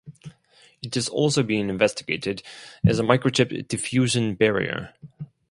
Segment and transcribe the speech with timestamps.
[0.81, 2.41] It is also being investigated
[2.83, 4.95] as a microchip diffusion barrier.